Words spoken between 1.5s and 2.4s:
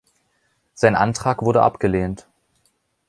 abgelehnt.